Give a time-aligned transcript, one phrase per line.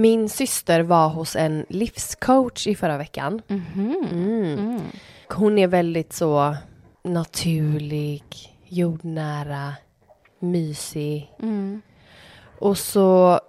[0.00, 3.42] Min syster var hos en livscoach i förra veckan.
[3.48, 4.08] Mhm.
[4.10, 4.80] Mm.
[5.28, 6.56] Hon är väldigt så
[7.02, 8.22] naturlig,
[8.68, 9.74] jordnära,
[10.38, 11.32] mysig.
[11.38, 11.82] Mm.
[12.58, 13.40] Och så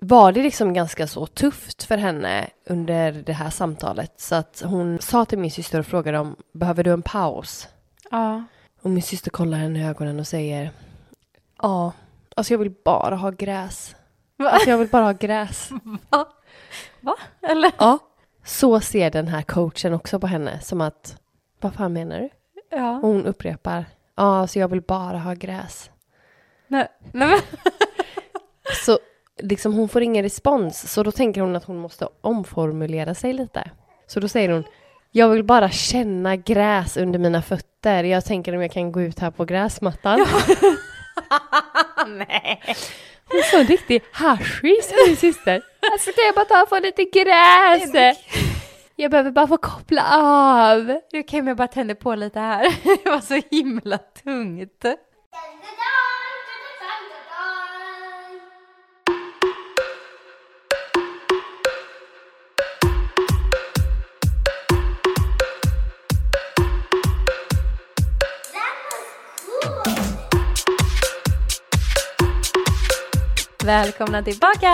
[0.00, 4.20] var det liksom ganska så tufft för henne under det här samtalet.
[4.20, 7.68] Så att hon sa till min syster och frågade om, behöver du en paus?
[8.10, 8.44] Ja.
[8.82, 10.70] Och min syster kollar henne i ögonen och säger,
[11.62, 11.92] ja,
[12.36, 13.94] alltså jag vill bara ha gräs.
[14.50, 15.70] Alltså jag vill bara ha gräs.
[16.10, 16.28] Va?
[17.00, 17.16] Va?
[17.42, 17.72] Eller?
[17.78, 17.98] Ja.
[18.44, 21.16] Så ser den här coachen också på henne, som att,
[21.60, 22.28] vad fan menar du?
[22.76, 22.96] Ja.
[22.96, 23.84] Och hon upprepar,
[24.16, 25.90] ja, alltså jag vill bara ha gräs.
[26.68, 27.38] Nej, nej men.
[28.84, 28.98] Så
[29.38, 33.70] liksom hon får ingen respons, så då tänker hon att hon måste omformulera sig lite.
[34.06, 34.64] Så då säger hon,
[35.10, 38.04] jag vill bara känna gräs under mina fötter.
[38.04, 40.26] Jag tänker om jag kan gå ut här på gräsmattan.
[42.06, 42.60] nej.
[43.32, 45.62] Hon är så en riktig haschis, min syster.
[45.92, 48.16] Alltså kan jag bara ta och få lite gräs?
[48.96, 51.00] Jag behöver bara få koppla av.
[51.10, 52.64] Du kan jag bara tända på lite här.
[53.04, 54.84] Det var så himla tungt.
[73.66, 74.68] Välkomna tillbaka!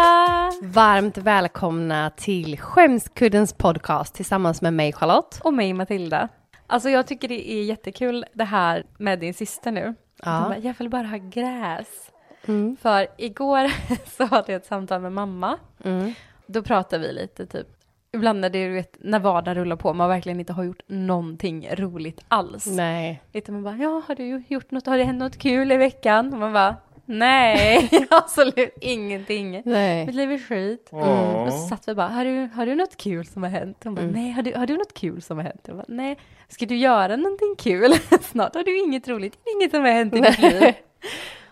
[0.62, 5.40] Varmt välkomna till Skämskuddens podcast tillsammans med mig Charlotte.
[5.44, 6.28] Och mig Matilda.
[6.66, 9.94] Alltså jag tycker det är jättekul det här med din syster nu.
[10.22, 10.44] Ja.
[10.48, 12.10] Bara, jag vill bara ha gräs.
[12.46, 12.76] Mm.
[12.80, 13.70] För igår
[14.16, 15.58] så hade jag ett samtal med mamma.
[15.84, 16.12] Mm.
[16.46, 17.66] Då pratar vi lite typ,
[18.12, 21.68] ibland när det du vet, när vardagen rullar på, man verkligen inte har gjort någonting
[21.72, 22.66] roligt alls.
[22.66, 23.22] Nej.
[23.32, 26.32] Lite man bara, ja har du gjort något, har det hänt något kul i veckan?
[26.32, 26.76] Och man bara,
[27.08, 29.62] nej, absolut ingenting.
[29.64, 30.06] Nej.
[30.06, 30.92] Mitt liv är skit.
[30.92, 31.36] Mm.
[31.36, 33.84] Och så satt vi bara, har du, har du något kul som har hänt?
[33.84, 35.60] Hon bara, nej, har du, har du något kul som har hänt?
[35.66, 37.94] Jag bara, nej, ska du göra någonting kul?
[38.22, 40.74] Snart har du inget roligt, inget som har hänt i ditt liv.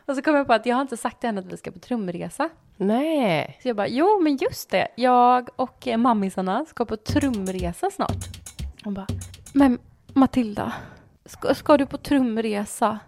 [0.07, 1.71] Och så kom jag på att jag har inte sagt till henne att vi ska
[1.71, 2.49] på trumresa.
[2.77, 3.59] Nej.
[3.63, 8.25] Så jag bara, jo men just det, jag och eh, mammisarna ska på trumresa snart.
[8.85, 9.07] Hon bara,
[9.53, 9.79] men
[10.13, 10.73] Matilda,
[11.25, 12.99] ska, ska du på trumresa?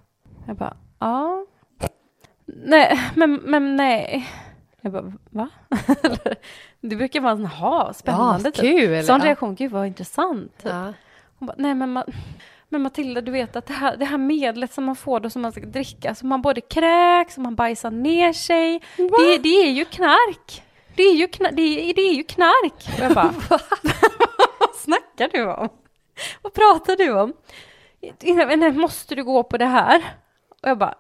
[0.47, 1.47] Jag bara, ja.
[2.57, 4.29] Nej, men, men nej.
[4.81, 5.49] Jag bara, va?
[6.81, 8.49] det brukar vara en ha, spännande.
[8.49, 8.79] Ja, typ.
[8.79, 9.05] kul.
[9.05, 9.27] Sån Ja.
[9.27, 10.59] reaktion, gud vad intressant.
[10.63, 10.73] Typ.
[10.73, 10.93] Ja.
[11.39, 12.03] Hon bara, nej men,
[12.69, 15.43] men Matilda, du vet att det här, det här medlet som man får då som
[15.43, 19.71] man ska dricka, som man både kräks och man bajsar ner sig, det, det är
[19.71, 20.63] ju knark.
[20.97, 22.89] Det är ju, kna, det är, det är ju knark.
[22.99, 23.35] Och jag bara,
[24.61, 25.69] vad snackar du om?
[26.43, 27.33] Vad pratar du om?
[28.23, 30.03] Nej, måste du gå på det här?
[30.63, 30.95] Och jag bara,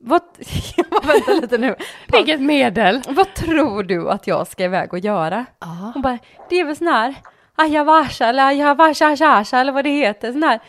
[0.00, 0.22] vad,
[1.06, 1.74] vänta lite nu.
[2.12, 3.02] Vilket medel.
[3.08, 5.46] vad tror du att jag ska iväg och göra?
[5.60, 5.90] Ja.
[5.94, 7.14] Hon bara, det är väl sån här
[7.56, 9.16] ayavasha eller ayavasha
[9.60, 10.60] eller vad det heter, sån här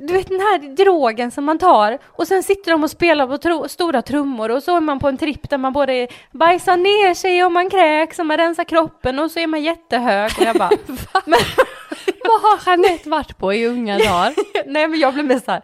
[0.00, 3.38] du vet den här drogen som man tar och sen sitter de och spelar på
[3.38, 7.14] tro- stora trummor och så är man på en tripp där man både bajsar ner
[7.14, 10.56] sig och man kräks och man rensar kroppen och så är man jättehög och jag
[10.56, 10.70] bara,
[12.24, 14.34] Vad har Jeanette varit på i unga dagar?
[14.66, 15.62] nej men jag blev mest så här,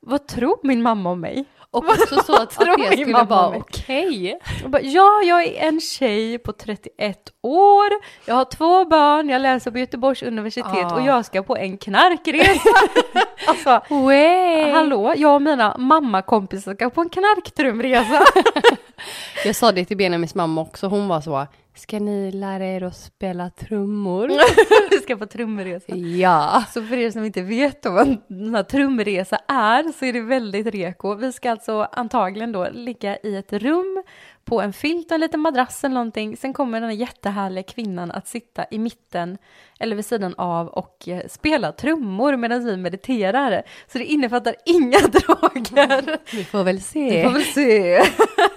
[0.00, 1.44] vad tror min mamma om mig?
[1.70, 4.38] Och också så att, att det skulle vara okej.
[4.66, 7.88] Bara, ja, jag är en tjej på 31 år,
[8.24, 10.94] jag har två barn, jag läser på Göteborgs universitet Ah.
[10.94, 12.68] och jag ska på en knarkresa.
[13.46, 14.70] alltså, Way.
[14.70, 18.22] hallå, jag och mina mammakompisar ska på en knarktrumresa.
[19.44, 21.46] Jag sa det till Benjamins mamma också, hon var så,
[21.78, 24.28] ska ni lära er att spela trummor?
[24.90, 25.96] Vi ska på trumresa.
[25.96, 26.64] ja.
[26.74, 30.20] Så för er som inte vet då vad en här trumresa är så är det
[30.20, 31.14] väldigt reko.
[31.14, 34.02] Vi ska alltså antagligen då ligga i ett rum
[34.44, 36.36] på en filt och en liten madrass eller någonting.
[36.36, 39.38] Sen kommer den här jättehärliga kvinnan att sitta i mitten
[39.80, 43.62] eller vid sidan av och eh, spela trummor medan vi mediterar.
[43.92, 46.18] Så det innefattar inga droger.
[46.36, 47.24] Vi får väl Vi se.
[47.24, 48.02] får väl se.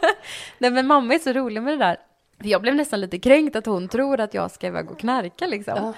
[0.58, 1.98] Nej men mamma är så rolig med det där.
[2.42, 5.48] För jag blev nästan lite kränkt att hon tror att jag ska iväg och knarka
[5.48, 5.94] liksom.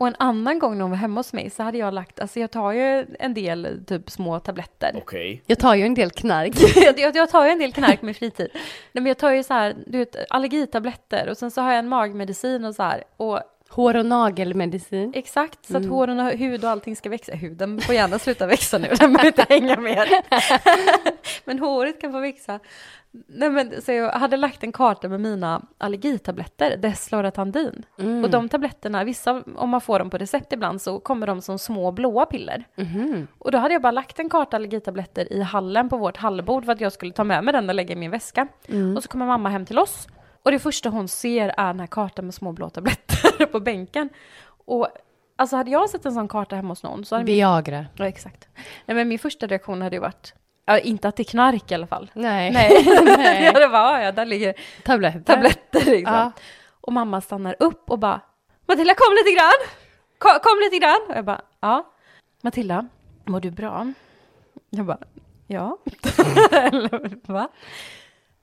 [0.00, 2.40] Och en annan gång när hon var hemma hos mig så hade jag lagt, alltså
[2.40, 4.92] jag tar ju en del typ små tabletter.
[4.94, 5.42] Okej.
[5.46, 6.52] Jag tar ju en del knark.
[6.76, 8.48] jag, jag, jag tar ju en del knark med fritid.
[8.52, 11.78] Nej men jag tar ju så här, du vet, allergitabletter och sen så har jag
[11.78, 13.04] en magmedicin och så här.
[13.16, 13.40] Och
[13.74, 15.12] Hår och nagelmedicin.
[15.14, 17.32] exakt, så att håren och hud och allting ska växa.
[17.32, 20.08] Huden får gärna sluta växa nu, den behöver inte hänga mer.
[21.44, 22.60] men håret kan få växa.
[23.26, 27.84] Nej men så jag hade lagt en karta med mina allergitabletter, Desloratandin.
[27.98, 28.24] Mm.
[28.24, 31.58] Och de tabletterna, vissa, om man får dem på recept ibland så kommer de som
[31.58, 32.64] små blåa piller.
[32.76, 33.26] Mhm.
[33.38, 36.72] Och då hade jag bara lagt en karta allergitabletter i hallen på vårt hallbord för
[36.72, 38.48] att jag skulle ta med mig den och lägga i min väska.
[38.96, 40.08] Och så kommer mamma hem till oss
[40.44, 44.08] Och det första hon ser är den här kartan med små blå tabletter på bänken.
[44.66, 44.88] Och
[45.36, 47.86] alltså hade jag sett en sån karta hemma hos någon så hade min, Viagra.
[47.96, 48.48] ja, exakt.
[48.86, 51.74] Nej men min första reaktion hade ju varit, ja, inte att det är knark i
[51.74, 52.10] alla fall.
[52.14, 52.50] Nej.
[52.52, 52.84] Nej,
[53.16, 53.52] Nej.
[53.54, 54.54] det var ja, där ligger
[54.84, 55.20] Tabletter.
[55.34, 56.14] tabletter liksom.
[56.14, 56.32] Ja.
[56.80, 58.20] Och mamma stannar upp och bara
[58.66, 59.68] Matilda kom lite grann!
[60.18, 61.00] Kom, kom lite grann!
[61.08, 61.92] Och jag bara ja.
[62.42, 62.88] Matilda,
[63.24, 63.92] mår du bra?
[64.70, 64.98] Jag bara
[65.46, 65.78] ja.
[66.52, 67.48] Eller va?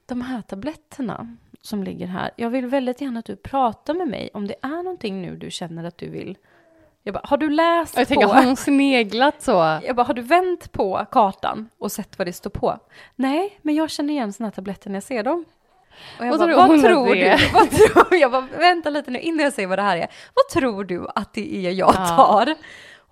[0.06, 2.31] De här tabletterna som ligger här.
[2.35, 5.51] Jag vill väldigt gärna att du pratar med mig om det är någonting nu du
[5.51, 6.37] känner att du vill.
[7.03, 8.33] Jag bara har du läst Jag tänker, på?
[8.33, 9.51] har hon sneglat så?
[9.87, 12.77] Jag bara, har du vänt på kartan och sett vad det står på?
[13.15, 15.45] Nej, men jag känner igen såna här tabletter när jag ser dem.
[16.19, 17.47] Och jag Vad bara, tror vad tror det du?
[17.53, 20.07] Vad tror, jag bara, vänta lite nu innan jag säger vad det här är.
[20.33, 22.45] Vad tror du att det är jag Ja.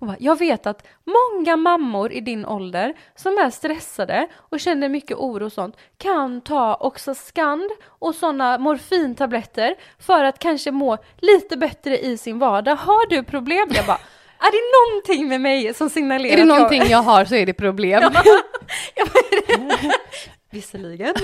[0.00, 4.88] Hon bara, jag vet att många mammor i din ålder som är stressade och känner
[4.88, 11.56] mycket oro och sånt kan ta Oxascand och sådana morfintabletter för att kanske må lite
[11.56, 12.76] bättre i sin vardag.
[12.76, 13.68] Har du problem?
[13.74, 14.00] Jag bara,
[14.38, 17.54] är det någonting med mig som signalerar Är det någonting jag har så är det
[17.54, 18.02] problem.
[18.94, 19.92] Jag bara, är det...
[20.50, 21.14] Visserligen.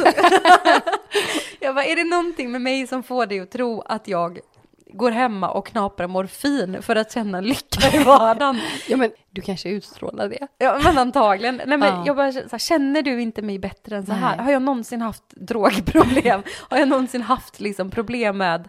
[1.60, 4.38] jag bara, är det någonting med mig som får dig att tro att jag
[4.96, 8.60] går hemma och knaprar morfin för att känna lycka i vardagen?
[8.88, 10.46] Ja men du kanske utstrålar det.
[10.58, 11.56] Ja men antagligen.
[11.66, 12.02] Nej men Ja.
[12.06, 14.36] jag bara här, känner du inte mig bättre än så här?
[14.36, 14.44] Nej.
[14.44, 16.42] Har jag någonsin haft drogproblem?
[16.68, 18.68] Har jag någonsin haft liksom problem med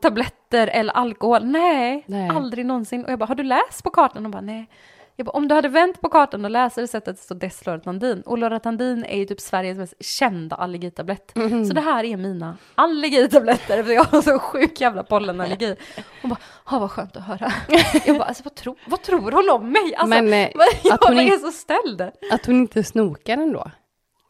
[0.00, 1.44] tabletter eller alkohol?
[1.44, 2.28] Nej, Nej.
[2.28, 3.04] aldrig någonsin.
[3.04, 4.24] Och jag bara, har du läst på kartan?
[4.26, 4.68] Och bara, nej.
[5.16, 7.22] Jag bara, om du hade vänt på kartan och läst hade du sett att det
[7.22, 8.22] står Desloratandin.
[8.26, 11.32] Och Loratandin är ju typ Sveriges mest kända allergitablett.
[11.68, 15.76] Så det här är mina allergitabletter för jag har så sjuk jävla pollenallergi.
[16.22, 17.52] Hon bara, ha vad skönt att höra.
[18.06, 19.94] Jag bara, alltså vad, tro, vad tror hon om mig?
[19.94, 20.48] Alltså, Men, eh,
[20.84, 22.00] jag att hon är så ställd.
[22.32, 23.70] Att hon inte snokar ändå.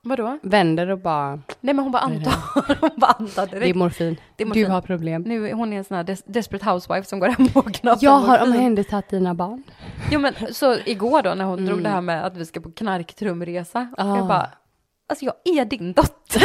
[0.07, 0.39] Vadå?
[0.43, 1.31] Vänder och bara,
[1.61, 2.35] Nej men hon bara antar,
[2.81, 3.77] hon bara antar det är direkt.
[3.77, 4.17] morfin.
[4.37, 4.65] Det är morfin.
[4.65, 5.23] Du har problem.
[5.23, 8.11] Nu hon är en sån här des- desperate housewife som går hem och knappar Jag
[8.19, 9.63] har omhändertagit dina barn.
[10.11, 11.83] Jo men så igår då när hon drog Mm.
[11.83, 13.89] det här med att vi ska på knarktrumresa.
[13.99, 14.17] Ah.
[14.17, 14.51] Jag bara,
[15.09, 16.43] alltså jag är din dotter.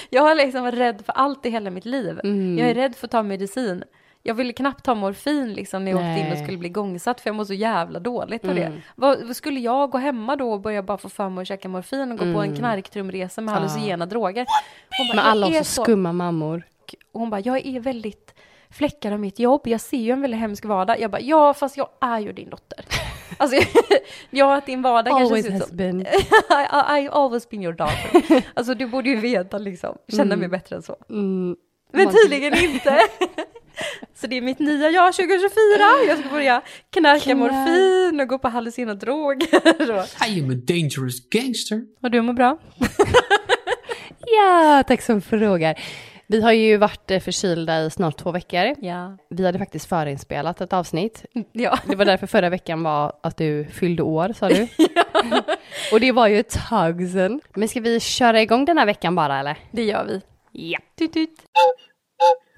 [0.10, 2.20] jag har liksom varit rädd för allt i hela mitt liv.
[2.24, 2.58] Mm.
[2.58, 3.84] Jag är rädd för att ta medicin.
[4.28, 6.42] Jag ville knappt ta morfin liksom när jag åkte in och Nej.
[6.44, 8.62] skulle bli gångsatt för jag mår så jävla dåligt av det.
[8.64, 8.80] Mm.
[8.96, 11.68] Vad, vad skulle jag gå hemma då och börja bara få för mig att käka
[11.68, 12.56] morfin och gå på en Mm.
[12.56, 13.56] knarktrumresa med Ja.
[13.56, 14.46] hallucinogena droger?
[14.98, 16.62] Hon bara, Med "Jag alla så skumma mammor.
[17.12, 18.34] och hon bara, jag är väldigt
[18.70, 21.00] fläckad av mitt jobb, jag ser ju en väldigt hemsk vardag.
[21.00, 22.84] Jag bara, ja fast jag är ju din dotter.
[23.38, 23.56] alltså,
[24.30, 25.76] ja att din vardag kanske Always ser ut som...
[25.76, 26.00] been.
[26.06, 26.06] I,
[27.02, 28.42] I always been your daughter.
[28.54, 30.38] alltså du borde ju veta liksom, känna Mm.
[30.40, 30.96] mig bättre än så.
[31.10, 31.56] Mm.
[31.92, 32.98] Men tydligen inte.
[34.14, 35.50] Så det är mitt nya jag 2024.
[36.08, 37.38] Jag ska börja knarka Knark.
[37.38, 40.28] morfin och gå på hallucinogena droger.
[40.28, 41.82] I am a dangerous gangster.
[42.02, 42.58] Och du mår bra?
[44.30, 45.80] Ja, tack som frågar.
[46.26, 48.74] Vi har ju varit eh, förkylda i snart två veckor.
[48.78, 49.16] Ja.
[49.30, 51.24] Vi hade faktiskt förinspelat ett avsnitt.
[51.52, 51.78] Ja.
[51.86, 54.68] Det var därför förra veckan var att du fyllde år, sa du.
[55.92, 57.40] Och det var ju ett tag sedan.
[57.54, 59.56] Men ska vi köra igång den här veckan bara, eller?
[59.70, 60.20] Det gör vi.
[60.52, 60.78] Ja.
[60.98, 61.30] Tut, tut.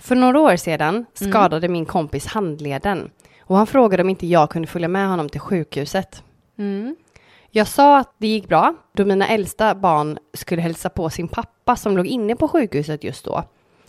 [0.01, 3.11] För några år sedan skadade min kompis handleden.
[3.41, 6.23] Och han frågade om inte jag kunde följa med honom till sjukhuset.
[6.59, 6.97] Mm.
[7.51, 11.77] Jag sa att det gick bra då mina äldsta barn skulle hälsa på sin pappa
[11.77, 13.43] som låg inne på sjukhuset just då.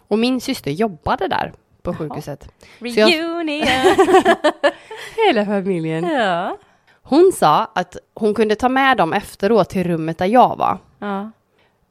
[0.07, 2.49] Och min syster jobbade där på sjukhuset.
[2.79, 3.67] Så jag- Reunion!
[5.27, 6.03] Hela familjen.
[6.03, 6.57] ja.
[7.03, 10.77] Hon sa att hon kunde ta med dem efteråt till rummet där jag var.
[10.99, 11.31] ja.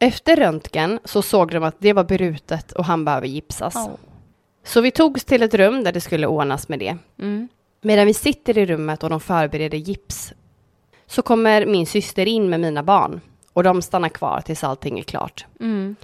[0.02, 3.76] Efter röntgen så såg de att det var brutet och han behöver gipsas.
[3.76, 3.90] Oh.
[4.70, 6.96] Så vi togs till ett rum där det skulle ordnas med det.
[7.18, 7.48] Mm.
[7.80, 10.32] Medan vi sitter i rummet och de förbereder gips
[11.06, 13.20] så kommer min syster in med mina barn
[13.52, 15.46] och de stannar kvar tills allting är klart.
[15.60, 15.96] Mm.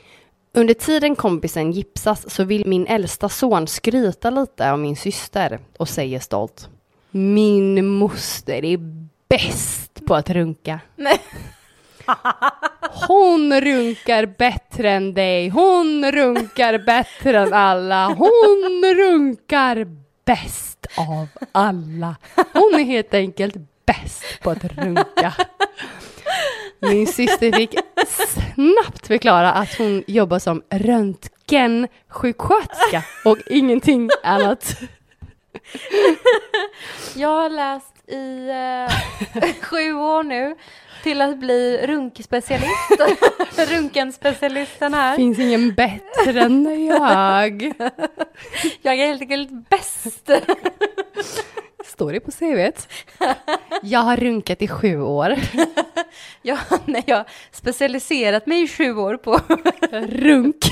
[0.54, 5.88] Under tiden kompisen gipsas så vill min äldsta son skryta lite om min syster och
[5.88, 6.68] säger stolt.
[7.10, 8.78] Min moster är
[9.28, 10.80] bäst på att runka.
[10.96, 11.20] Nej.
[13.08, 15.48] Hon runkar bättre än dig.
[15.48, 18.06] Hon runkar bättre än alla.
[18.06, 19.86] Hon runkar
[20.24, 22.16] bäst av alla.
[22.52, 23.54] Hon är helt enkelt
[23.86, 25.34] bäst på att runka.
[26.80, 27.74] Min syster fick
[28.06, 34.76] snabbt förklara att hon jobbar som röntgensjuksköterska och ingenting annat.
[37.14, 38.88] Jag har läst i eh,
[39.62, 40.56] sju år nu
[41.06, 43.00] till att bli runkspecialist.
[43.70, 45.16] Runkenspecialisten här.
[45.16, 47.72] Finns ingen bättre än jag.
[48.82, 50.30] Jag är helt enkelt bäst.
[51.84, 52.88] Står det på CVt?
[53.82, 55.36] Jag har runkat i sju år.
[56.42, 59.40] Jag, när jag specialiserat mig i sju år på
[59.92, 60.64] Runk.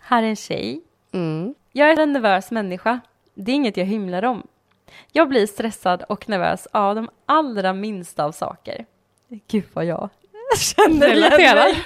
[0.00, 0.80] Här är en tjej.
[1.12, 1.54] Mm.
[1.72, 3.00] Jag är en nervös människa.
[3.34, 4.46] Det är inget jag hymlar om.
[5.12, 8.84] Jag blir stressad och nervös av de allra minsta av saker.
[9.48, 10.08] Gud vad jag
[10.56, 11.84] känner igen mig.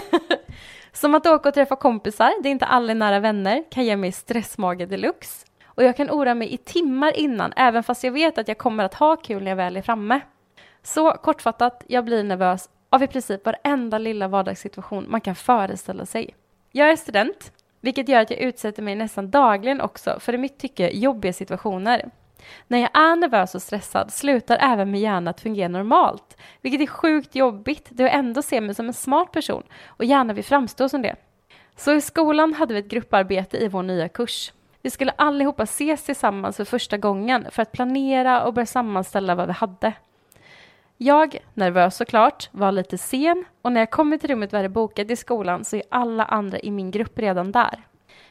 [0.92, 4.12] Som att åka och träffa kompisar, det är inte alla nära vänner, kan ge mig
[4.12, 5.46] stressmage deluxe.
[5.66, 8.84] Och jag kan oroa mig i timmar innan, även fast jag vet att jag kommer
[8.84, 10.20] att ha kul när jag väl är framme.
[10.82, 16.34] Så kortfattat, jag blir nervös av i princip varenda lilla vardagssituation man kan föreställa sig.
[16.72, 20.58] Jag är student, vilket gör att jag utsätter mig nästan dagligen också för i mitt
[20.58, 22.10] tycke jobbiga situationer.
[22.68, 26.86] När jag är nervös och stressad slutar även min hjärna att fungera normalt, vilket är
[26.86, 30.88] sjukt jobbigt då jag ändå ser mig som en smart person och gärna vill framstå
[30.88, 31.16] som det.
[31.76, 34.52] Så i skolan hade vi ett grupparbete i vår nya kurs.
[34.82, 39.46] Vi skulle allihopa ses tillsammans för första gången för att planera och börja sammanställa vad
[39.46, 39.92] vi hade.
[40.96, 45.10] Jag, nervös såklart, var lite sen och när jag kommer till rummet vi hade bokat
[45.10, 47.82] i skolan så är alla andra i min grupp redan där.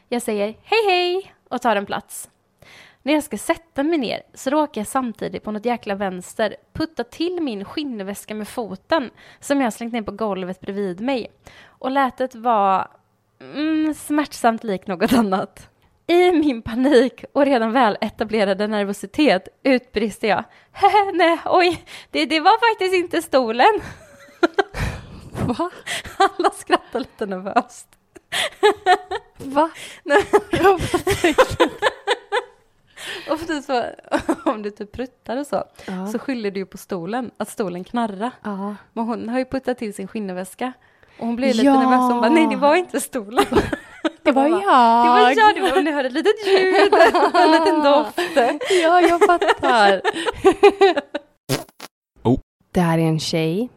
[0.08, 2.30] Jag säger hej hej och tar en plats.
[3.04, 7.04] När jag ska sätta mig ner så råkar jag samtidigt på något jäkla vänster putta
[7.04, 11.32] till min skinnväska med foten som jag slängt ner på golvet bredvid mig.
[11.66, 12.88] Och lätet var
[13.42, 15.70] mm, smärtsamt lik något annat.
[16.08, 20.44] I min panik och redan väl etablerade nervositet utbrister jag.
[20.72, 23.82] "Hehe, Nej, oj, det, det var faktiskt inte stolen.
[25.46, 25.70] Va?
[26.18, 27.88] Alla skrattar lite nervöst.
[29.38, 29.70] Va?
[30.04, 30.24] Nej.
[33.32, 33.84] Och precis så,
[34.50, 36.08] om du typ pruttar och så, Ja.
[36.08, 38.32] så skyller du ju på stolen, att stolen knarrar.
[38.44, 38.76] Ja.
[38.94, 40.74] Men hon har ju puttat till sin skinnväska.
[41.20, 41.74] Och hon blir lite Ja.
[41.80, 42.00] nervös.
[42.12, 43.46] Hon bara, nej det var inte stolen.
[44.24, 45.06] Det var jag.
[45.06, 46.94] Det var jag, det var, ni hörde ett litet ljud,
[47.34, 48.20] en liten doft.
[48.84, 50.02] Ja, jag fattar.
[52.24, 52.40] Oh.
[52.72, 53.70] Det här är en tjej.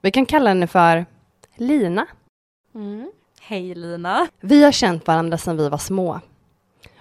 [0.00, 1.06] Vi kan kalla henne för
[1.56, 2.06] Lina.
[2.74, 3.10] Mm.
[3.40, 4.26] Hej Lina.
[4.40, 6.20] Vi har känt varandra sedan vi var små.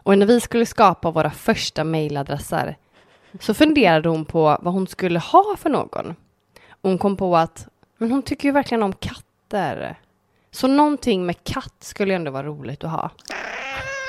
[0.08, 2.78] Och när vi skulle skapa våra första mejladresser
[3.40, 6.16] så funderade hon på vad hon skulle ha för någon.
[6.70, 10.00] Och hon kom på att men hon tycker ju verkligen om katter.
[10.52, 13.10] Så någonting med katt skulle ändå vara roligt att ha.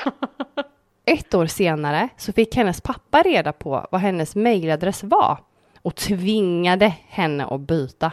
[1.05, 5.38] Ett år senare så fick hennes pappa reda på vad hennes mejladress var
[5.83, 8.12] och tvingade henne att byta.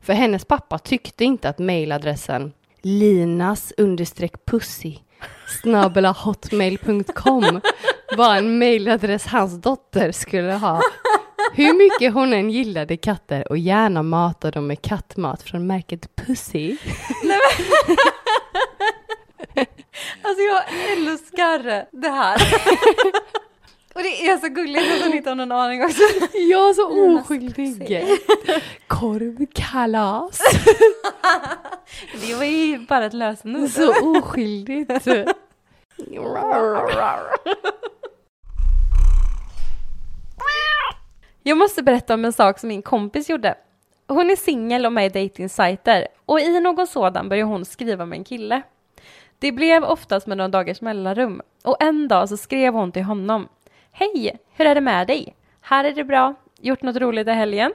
[0.00, 2.52] För hennes pappa tyckte inte att mejladressen
[2.82, 5.05] linas understreck pussy snabela
[6.16, 7.60] hotmail.com
[8.16, 10.80] var en mejladress hans dotter skulle ha.
[11.52, 16.76] Hur mycket hon än gillade katter och gärna matade dem med kattmat från märket Pussy.
[20.22, 22.40] Alltså jag älskar det här.
[23.96, 26.02] Och det är så gulligt att hon inte har någon aning också.
[26.34, 28.08] Jag så Linas oskyldig.
[28.86, 30.40] Korvkalas.
[32.26, 33.70] Det var ju bara ett lösenord.
[33.70, 35.06] Så oskyldigt.
[41.42, 43.54] Jag måste berätta om en sak som min kompis gjorde.
[44.08, 48.18] Hon är singel och med i dejtingsajter och i någon sådan började hon skriva med
[48.18, 48.62] en kille.
[49.38, 53.48] Det blev oftast med några dagars mellanrum och en dag så skrev hon till honom.
[53.98, 55.36] Hej, hur är det med dig?
[55.60, 56.34] Här är det bra.
[56.60, 57.72] Gjort något roligt i helgen?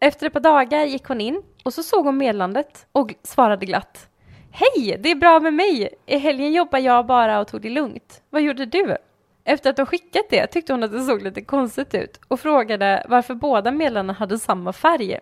[0.00, 4.08] Efter ett par dagar gick hon in och så såg hon meddelandet och svarade glatt.
[4.50, 5.94] Hej, det är bra med mig.
[6.06, 8.22] I helgen jobbar jag bara och tog det lugnt.
[8.30, 8.96] Vad gjorde du?
[9.44, 13.06] Efter att ha skickat det tyckte hon att det såg lite konstigt ut och frågade
[13.08, 15.18] varför båda medlarna hade samma färg.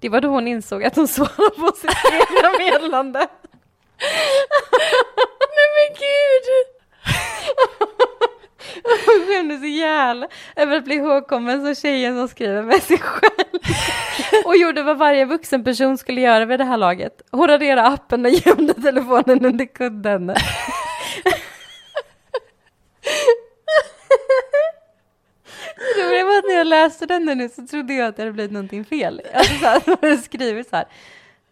[0.00, 3.18] Det var då hon insåg att hon svarade på sitt egna meddelande.
[5.56, 6.71] Nej men gud!
[9.06, 13.60] Hon skämdes ihjäl över att bli ihågkommen som tjejen som skriver med sig själv.
[14.44, 17.22] Och gjorde vad varje vuxen person skulle göra vid det här laget.
[17.30, 20.34] Hon raderade appen och gömde telefonen under kudden.
[25.96, 28.32] Det roliga var att när jag läste den nu så trodde jag att det hade
[28.32, 29.22] blivit någonting fel.
[29.34, 30.86] Alltså så här, hon hade skrivit så här.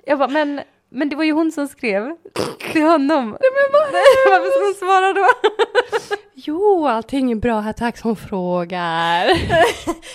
[0.05, 2.11] Jag bara, men, men det var ju hon som skrev
[2.73, 3.31] till honom.
[3.41, 3.93] Nej, men
[4.31, 5.29] Varför ska hon svara då?
[6.35, 9.27] Jo, allting är bra här, tack som frågar.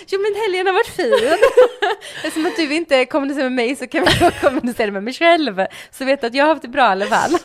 [0.07, 1.37] Jo men helgen har varit fin.
[2.23, 5.65] Eftersom att du inte kommunicerar med mig så kan vi då kommunicera med mig själv.
[5.91, 7.37] Så vet du att jag har haft det bra i alla fall.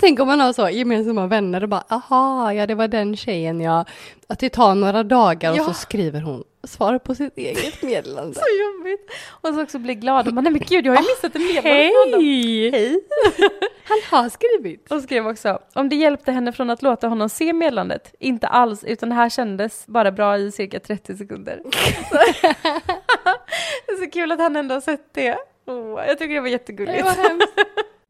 [0.00, 3.60] Tänk om man har så gemensamma vänner och bara, aha, ja det var den tjejen
[3.60, 3.84] jag...
[4.30, 5.64] Att det tar några dagar och Ja.
[5.64, 8.34] så skriver hon, svarar på sitt eget meddelande.
[8.40, 9.10] Så jobbigt.
[9.30, 11.42] Och så också bli glad och bara, nej men gud jag har ju missat en
[11.42, 12.16] meddelande.
[12.16, 12.70] Hej!
[12.70, 13.00] Hej!
[13.84, 14.92] Han har skrivit.
[14.92, 18.84] Och skrev också, om det hjälpte henne från att låta honom se meddelandet, inte alls,
[18.84, 21.60] utan det här kändes bara bra i cirka 30 sekunder.
[23.86, 25.36] det är så kul att han ändå har sett det.
[25.66, 26.98] Åh, jag tycker det var jättegulligt.
[26.98, 27.52] Det var hemskt.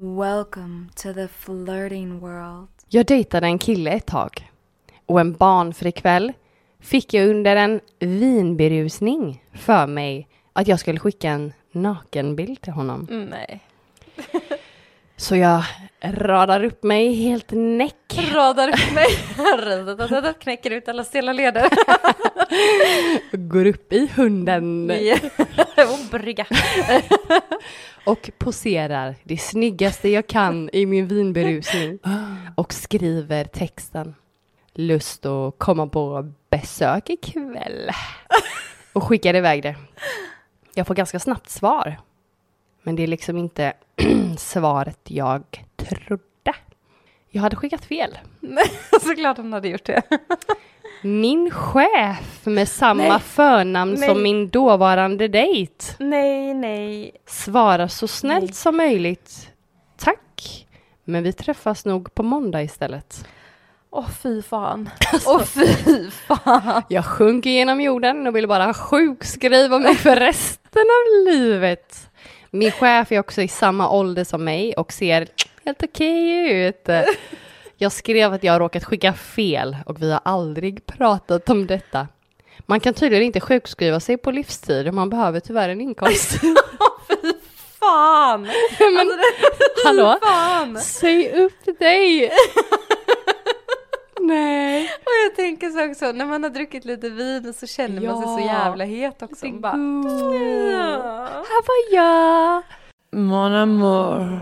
[0.01, 2.69] Welcome to the flirting world.
[2.89, 4.51] Jag dejtade en kille ett tag.
[5.07, 6.33] Och en barnfri kväll
[6.81, 13.07] fick jag under en vinberusning för mig att jag skulle skicka en nakenbild till honom.
[13.11, 13.61] Mm, nej.
[15.19, 15.65] Så jag
[16.03, 18.31] radar upp mig helt näck.
[18.33, 19.07] Radar upp mig.
[20.41, 21.69] Knäcker ut alla stela leder.
[23.37, 24.87] Går upp i hunden
[26.11, 26.47] brygga.
[28.05, 31.99] och poserar det snyggaste jag kan i min vinberusning.
[32.55, 34.15] Och skriver texten.
[34.75, 37.91] Lust att komma på besök ikväll.
[38.93, 39.77] Och skickar iväg det.
[40.75, 41.97] Jag får ganska snabbt svar.
[42.89, 43.73] Men det är liksom inte
[44.39, 45.43] svaret jag
[45.77, 46.55] trodde.
[47.31, 48.19] Jag hade skickat fel.
[49.03, 50.03] Såklart hon hade gjort det.
[51.03, 53.21] Min chef med samma Nej.
[53.21, 54.09] förnamn Nej.
[54.09, 57.13] som min dåvarande dejt Nej, nej.
[57.27, 58.55] svarar så snällt Nej.
[58.55, 59.51] som möjligt.
[59.97, 60.67] Tack,
[61.05, 63.29] men vi träffas nog på måndag istället.
[63.91, 64.91] Åh fy fan.
[65.27, 66.83] Åh fy fan.
[66.89, 72.08] Jag sjunker genom jorden och vill bara sjukskriva mig för resten av livet.
[72.51, 75.29] Min chef är också i samma ålder som mig och ser
[75.65, 76.89] helt okej ut.
[77.77, 82.09] Jag skrev att jag har råkat skicka fel och vi har aldrig pratat om detta.
[82.67, 86.31] Man kan tydligen inte sjukskriva sig på livstid och man behöver tyvärr en inkomst.
[87.81, 88.43] Fan.
[88.43, 90.19] Men Alltså, det- hallå?
[90.23, 90.77] Fan.
[90.81, 92.31] Säg upp dig!
[94.29, 94.85] Nej.
[94.85, 98.27] Och jag tänker så också, när man har druckit lite vin så känner man sig
[98.27, 98.45] så Ja.
[98.65, 99.47] jävla het också.
[99.47, 99.77] Det är Bara,
[100.73, 101.27] ja.
[101.27, 102.63] Här var jag!
[103.23, 104.41] Mon amour.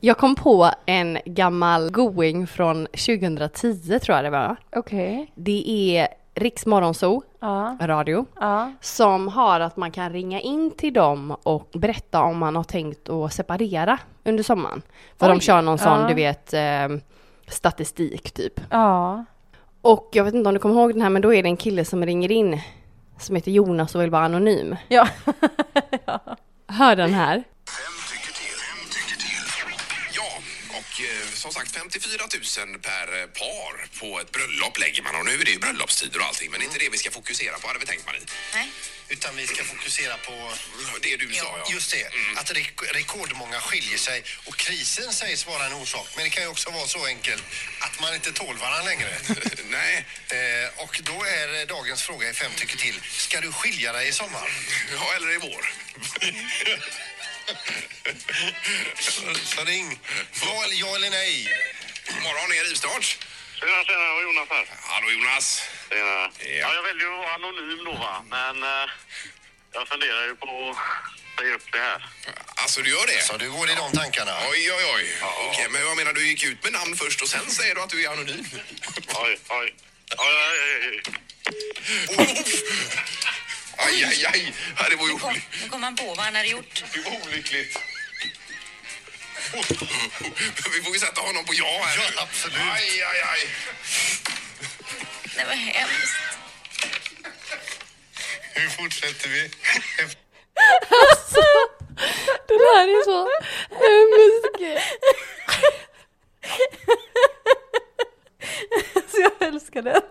[0.00, 4.56] Jag kom på en gammal going från 2010 tror jag det var.
[4.76, 5.32] Okej.
[5.34, 7.76] Det är Riks Morgonzoo, Ja.
[7.80, 8.72] radio, Ja.
[8.80, 13.08] som har att man kan ringa in till dem och berätta om man har tänkt
[13.08, 14.82] att separera under sommaren.
[15.18, 15.40] För de Oj.
[15.40, 16.08] kör någon sån, Ja.
[16.08, 16.88] du vet, eh,
[17.48, 18.60] statistik typ.
[18.70, 19.24] Ja.
[19.82, 21.56] Och jag vet inte om du kommer ihåg den här, men då är det en
[21.56, 22.60] kille som ringer in
[23.18, 24.76] som heter Jonas och vill vara anonym.
[24.88, 25.08] Ja.
[26.68, 27.44] Hör den här.
[31.46, 32.28] Som sagt 54
[32.66, 36.18] 000 per eh, par på ett bröllop lägger man och nu är det ju bröllopstider
[36.20, 38.20] och allting men det är inte det vi ska fokusera på hade vi tänkt Marie.
[38.54, 38.68] Nej.
[39.08, 40.52] Utan vi ska fokusera på
[41.02, 41.72] Det du sa ja.
[41.72, 42.06] just det,
[42.36, 46.08] att rek- rekordmånga skiljer sig och krisen sägs vara en orsak.
[46.16, 47.42] Men det kan ju också vara så enkelt
[47.80, 49.18] att man inte tål varandra längre.
[49.64, 53.00] Nej, eh, och då är dagens fråga i Fem tycker till.
[53.10, 54.50] Ska du skilja dig i sommar?
[54.92, 55.72] ja eller i vår.
[59.42, 60.00] Så ring.
[60.42, 61.48] Ja eller, ja eller nej?
[62.08, 63.18] God morgon, är rivstart.
[63.60, 64.66] Tjena, tjena, det var Jonas här.
[64.82, 65.62] Hallå Jonas.
[65.90, 66.04] Tjena.
[66.04, 66.30] Ja.
[66.62, 68.90] Ja, jag väljer att vara anonym då va, men eh,
[69.72, 70.76] jag funderar ju på att
[71.40, 72.06] säga upp det här.
[72.54, 73.22] Alltså du gör det?
[73.22, 74.32] Så du går i de tankarna?
[74.50, 75.06] Oj, oj, oj.
[75.48, 77.90] Okej, men jag menar du gick ut med namn först och sen säger du att
[77.90, 78.44] du är anonym.
[79.14, 79.74] Oj, oj.
[80.18, 81.02] Oj, oj, oj,
[82.18, 82.36] oj.
[83.86, 84.52] Aj, aj, aj.
[84.78, 85.62] Ja, det var ju Nu kom, olyckligt.
[85.62, 86.84] nu kom han på vad han hade gjort.
[86.94, 87.78] Det var olyckligt.
[90.74, 91.96] Vi får ju sätta honom på ja här.
[92.16, 92.58] Ja, absolut.
[92.58, 93.40] Aj, aj, aj.
[95.36, 96.16] Det var hemskt.
[98.54, 99.50] Hur fortsätter vi?
[102.48, 103.28] Det här är så
[103.70, 104.86] hemskt.
[109.10, 110.02] Så jag älskar den.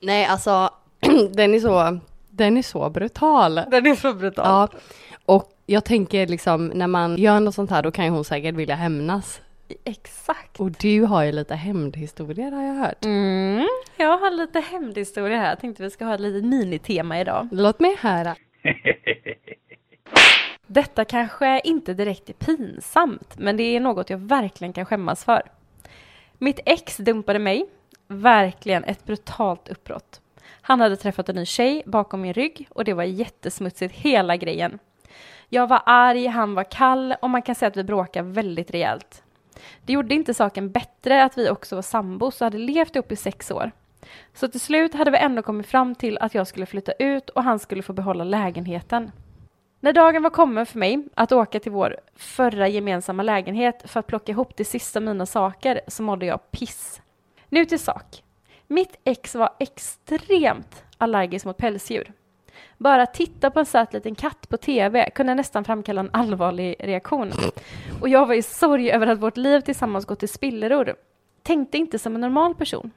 [0.00, 0.70] Nej, alltså
[1.34, 2.00] den är så,
[2.32, 3.54] den är så brutal.
[3.54, 4.44] Den är så brutal.
[4.46, 4.68] Ja,
[5.26, 8.54] och jag tänker liksom när man gör något sånt här då kan ju hon säkert
[8.54, 9.40] vilja hämnas.
[9.84, 10.60] Exakt.
[10.60, 13.04] Och du har ju lite hämndhistorier har jag hört.
[13.04, 13.68] Mm.
[13.96, 15.48] Jag har lite hämndhistoria här.
[15.48, 17.48] Jag tänkte vi ska ha ett litet minitema idag.
[17.52, 18.36] Låt mig höra.
[20.66, 25.42] Detta kanske inte direkt är pinsamt, men det är något jag verkligen kan skämmas för.
[26.38, 27.66] Mitt ex dumpade mig.
[28.08, 30.20] Verkligen ett brutalt uppbrott.
[30.62, 34.78] Han hade träffat en ny tjej bakom min rygg och det var jättesmutsigt hela grejen.
[35.48, 39.22] Jag var arg, han var kall och man kan säga att vi bråkade väldigt rejält.
[39.82, 43.16] Det gjorde inte saken bättre att vi också var sambos och hade levt ihop i
[43.16, 43.70] sex år.
[44.34, 47.42] Så till slut hade vi ändå kommit fram till att jag skulle flytta ut och
[47.42, 49.10] han skulle få behålla lägenheten.
[49.80, 54.06] När dagen var kommen för mig att åka till vår förra gemensamma lägenhet för att
[54.06, 57.02] plocka ihop det sista av mina saker så mådde jag piss.
[57.48, 58.22] Nu till sak.
[58.72, 62.12] Mitt ex var extremt allergisk mot pälsdjur.
[62.78, 67.32] Bara titta på en söt liten katt på TV kunde nästan framkalla en allvarlig reaktion.
[68.00, 70.94] Och jag var i sorg över att vårt liv tillsammans gått till spillror.
[71.42, 72.90] Tänkte inte som en normal person.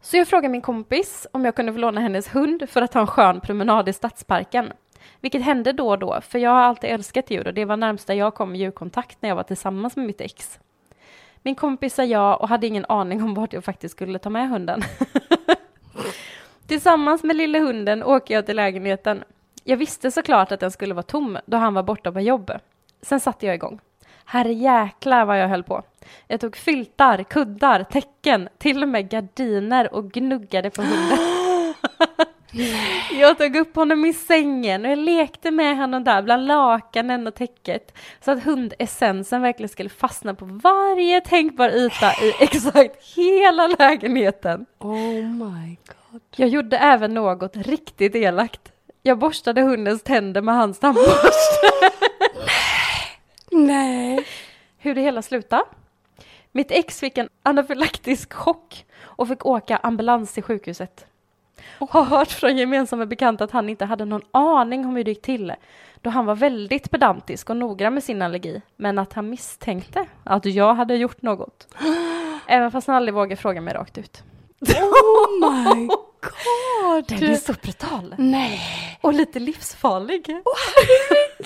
[0.00, 3.00] Så jag frågade min kompis om jag kunde få låna hennes hund för att ta
[3.00, 4.72] en skön promenad i stadsparken.
[5.20, 8.14] Vilket hände då och då, för jag har alltid älskat djur och det var närmsta
[8.14, 10.58] jag kom djurkontakt när jag var tillsammans med mitt ex.
[11.42, 14.48] Min kompis sa ja och hade ingen aning om vart jag faktiskt skulle ta med
[14.48, 14.82] hunden.
[16.66, 19.24] Tillsammans med lille hunden åker jag till lägenheten.
[19.64, 22.52] Jag visste såklart att den skulle vara tom då han var borta på jobb.
[23.02, 23.80] Sen satte jag igång.
[24.24, 25.82] Herre jäklar vad jag höll på.
[26.26, 31.18] Jag tog filtar, kuddar, täcken, till och med gardiner och gnuggade på hunden.
[33.12, 37.34] Jag tog upp honom i sängen och jag lekte med honom där bland lakanen och
[37.34, 44.66] täcket så att hundessensen verkligen skulle fastna på varje tänkbar yta i exakt hela lägenheten.
[44.78, 46.22] Oh my god.
[46.36, 48.72] Jag gjorde även något riktigt elakt.
[49.02, 51.90] Jag borstade hundens tänder med hans tandborste.
[53.50, 54.26] Nej.
[54.78, 55.64] Hur det hela slutade?
[56.52, 61.06] Mitt ex fick en anafylaktisk chock och fick åka ambulans till sjukhuset.
[61.78, 65.22] Har hört från gemensamma bekanta att han inte hade någon aning om hur det gick
[65.22, 65.52] till
[66.00, 70.44] då han var väldigt pedantisk och noggrann med sin allergi men att han misstänkte att
[70.44, 71.68] jag hade gjort något.
[72.46, 74.22] Även fast han aldrig vågade fråga mig rakt ut.
[74.60, 75.86] Oh my
[76.20, 77.04] god.
[77.08, 78.14] Den är så brutal.
[78.18, 78.60] Nej.
[79.00, 80.26] Och lite livsfarlig.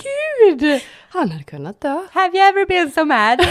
[0.02, 0.80] Gud.
[1.08, 2.06] Han hade kunnat dö.
[2.12, 3.40] Have you ever been so mad?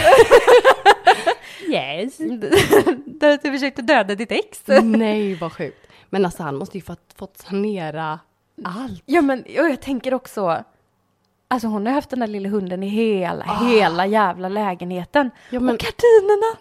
[1.68, 2.16] Yes.
[3.06, 4.62] Där att du försökte döda ditt ex?
[4.82, 5.86] Nej vad sjukt.
[6.10, 8.20] Men alltså han måste ju fått, fått sanera
[8.64, 9.02] allt.
[9.06, 10.64] Ja men och jag tänker också,
[11.48, 15.30] alltså hon har haft den där lilla hunden i hela, hela jävla lägenheten.
[15.50, 16.56] Ja, men, Och gardinerna!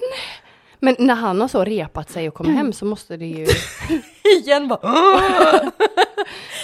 [0.80, 3.48] men när han har så repat sig och kommer hem så måste det ju...
[4.38, 4.80] Igen bara.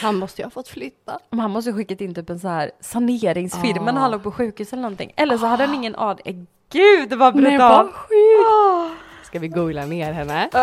[0.01, 1.19] Han måste ju ha fått flytta.
[1.29, 3.93] Men han måste ha skickat in typ en så här saneringsfirma Ah.
[3.93, 5.13] när han låg på sjukhus eller någonting.
[5.15, 6.47] Eller så hade han ingen aning.
[6.71, 7.59] Gud vad brutalt!
[7.59, 8.99] vad sjukt.
[9.25, 10.49] Ska vi googla ner henne?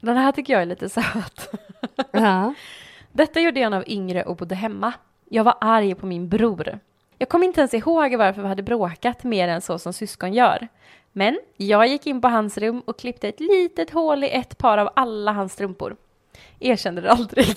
[0.00, 1.54] Den här tycker jag är lite söt.
[2.12, 2.54] Ja.
[3.12, 4.92] Detta gjorde jag när jag var yngre och bodde hemma.
[5.28, 6.78] Jag var arg på min bror.
[7.24, 10.68] Jag kommer inte ens ihåg varför vi hade bråkat mer än så som syskon gör.
[11.12, 14.78] Men jag gick in på hans rum och klippte ett litet hål i ett par
[14.78, 15.96] av alla hans strumpor.
[16.60, 17.46] Erkände det aldrig.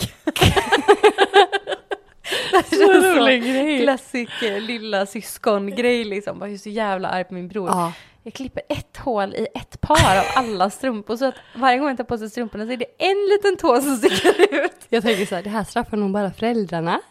[2.51, 3.81] det känns rolig som grej.
[3.81, 6.37] Klassisk eh, lilla syskongrej liksom.
[6.41, 7.69] Jag är så jävla arg på min bror.
[7.69, 7.93] ja.
[8.23, 11.97] Jag klipper ett hål i ett par av alla strumpor så att varje gång jag
[11.97, 14.85] tar på sig strumporna så är det en liten tå som sticker ut.
[14.89, 17.01] Jag tänker så här, det här straffar nog bara föräldrarna.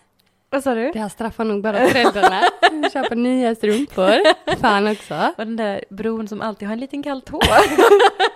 [0.57, 0.91] Vad sa du?
[0.93, 2.43] Det här straffar nog bara föräldrarna.
[2.93, 4.13] Köpa nya strumpor.
[4.57, 5.33] Fan också.
[5.39, 7.41] Och den där bron som alltid har en liten kall tå.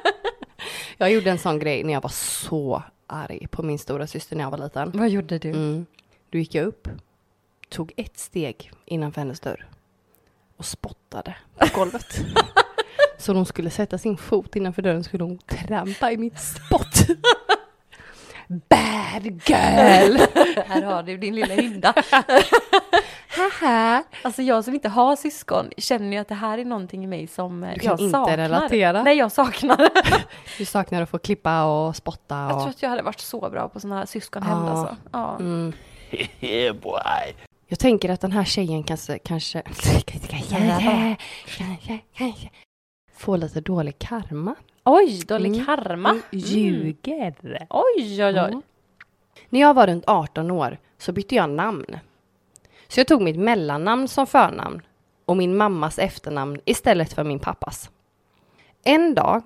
[0.97, 4.45] Jag gjorde en sån grej när jag var så arg på min stora syster när
[4.45, 4.91] jag var liten.
[4.95, 5.49] Vad gjorde du?
[5.49, 5.87] Mm.
[6.31, 6.89] Då gick jag upp,
[7.69, 9.69] tog ett steg innanför hennes dörr
[10.57, 12.21] och spottade på golvet.
[13.19, 17.07] Så hon skulle sätta sin fot innanför dörren skulle hon trampa i mitt spott.
[18.51, 20.17] Bad girl!
[20.67, 21.95] Här har du din lilla hynda.
[23.37, 24.03] Haha.
[24.23, 27.27] Alltså jag som inte har syskon känner ju att det här är någonting i mig
[27.27, 28.37] som eh, Du kan jag inte saknar.
[28.37, 29.03] relatera.
[29.03, 29.89] Nej, jag saknar.
[30.59, 32.61] Du saknar att få klippa och spotta Jag och...
[32.61, 34.71] tror att jag hade varit så bra på sådana här syskonhem Ja.
[34.71, 34.97] alltså.
[35.13, 35.37] Ja.
[35.39, 35.73] Mm.
[37.69, 39.63] Jag tänker att den här tjejen kanske, kanske,
[43.17, 44.55] får lite dålig karma.
[44.85, 45.67] Oj, dålig Mm.
[45.67, 46.11] karma.
[46.11, 47.35] Mm, Ljuger.
[47.71, 48.39] Oj, oj, oj.
[48.39, 48.63] Mm.
[49.49, 51.99] När jag var runt 18 år så bytte jag namn.
[52.89, 54.83] Så jag tog mitt mellannamn som förnamn
[55.25, 57.91] och min mammas efternamn istället för min pappas.
[58.85, 59.43] En dag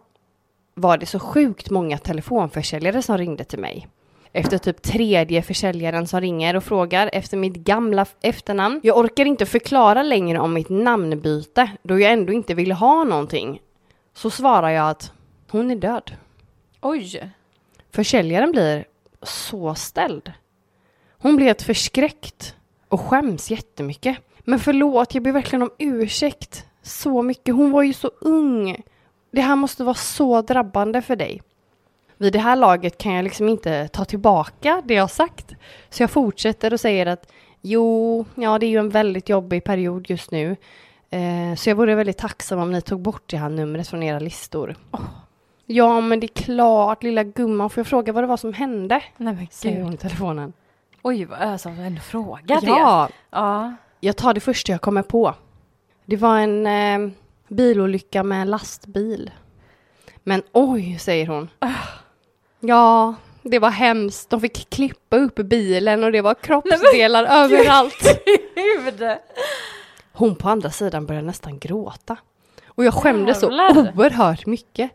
[0.74, 3.88] var det så sjukt många telefonförsäljare som ringde till mig.
[4.32, 8.80] Efter typ tredje försäljaren som ringer och frågar efter mitt gamla efternamn.
[8.82, 13.60] Jag orkar inte förklara längre om mitt namnbyte då jag ändå inte vill ha någonting.
[14.14, 15.12] Så svarar jag att
[15.50, 16.16] hon är död.
[16.80, 17.30] Oj.
[17.90, 18.84] Försäljaren blir
[19.22, 20.32] så ställd.
[21.18, 22.56] Hon blir helt förskräckt
[22.88, 24.18] och skäms jättemycket.
[24.38, 27.54] Men förlåt, jag ber verkligen om ursäkt så mycket.
[27.54, 28.82] Hon var ju så ung.
[29.30, 31.42] Det här måste vara så drabbande för dig.
[32.16, 35.52] Vid det här laget kan jag liksom inte ta tillbaka det jag sagt.
[35.90, 40.10] Så jag fortsätter och säger att jo, ja det är ju en väldigt jobbig period
[40.10, 40.56] just nu.
[41.10, 44.18] Eh, så jag vore väldigt tacksam om ni tog bort det här numret från era
[44.18, 44.76] listor.
[45.66, 47.70] Ja, men det är klart, lilla gumman.
[47.70, 49.02] Får jag fråga vad det var som hände?
[49.16, 50.52] Nej men Säger hon i telefonen.
[51.02, 52.66] Oj, vad alltså ändå fråga det.
[52.66, 53.74] Ja, Ja.
[54.00, 55.34] jag tar det första jag kommer på.
[56.06, 57.10] Det var en eh,
[57.48, 59.30] bilolycka med en lastbil.
[60.22, 61.50] Men oj, säger hon.
[62.60, 64.30] Ja, det var hemskt.
[64.30, 68.20] De fick klippa upp bilen och det var kroppsdelar överallt.
[68.54, 69.02] Gud.
[70.12, 72.16] Hon på andra sidan började nästan gråta.
[72.66, 74.90] Och jag skämdes så oerhört mycket.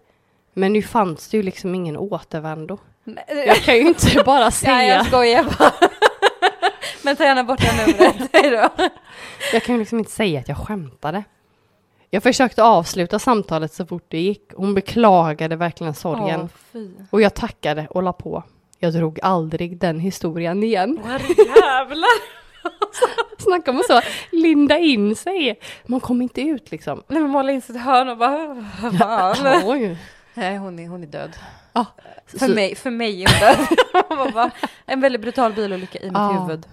[0.54, 2.78] Men nu fanns det ju liksom ingen återvändo.
[3.04, 5.72] Nej, Jag kan ju inte bara Ja, säga, jag skojar bara.
[7.04, 8.30] Men ta gärna bort det numret.
[8.34, 8.70] Hej då.
[9.54, 11.24] jag kan ju liksom inte säga att jag skämtade.
[12.10, 14.52] Jag försökte avsluta samtalet så fort det gick.
[14.56, 16.50] Hon beklagade verkligen sorgen.
[16.74, 16.82] Åh.
[17.10, 18.44] Och jag tackade och la på.
[18.80, 21.00] Jag drog aldrig den historien igen.
[21.56, 22.40] Jävlar.
[23.38, 25.60] Snacka om att så linda in sig.
[25.86, 27.04] Man kommer inte ut liksom.
[27.08, 28.66] Nej men måla in sitt hörn och bara,
[29.00, 29.62] fan.
[29.66, 29.98] Oj.
[30.40, 31.36] Nej hon är, hon är död.
[31.74, 31.86] Ja.
[32.26, 33.40] För Så- mig, för mig är hon
[34.20, 34.34] död.
[34.34, 34.52] Bara,
[34.86, 36.32] en väldigt brutal bilolycka i mitt Ja.
[36.32, 36.66] huvud.